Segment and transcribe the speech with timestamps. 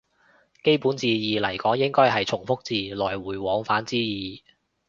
[0.63, 4.43] 基本字義嚟講應該係從復字，來回往返之意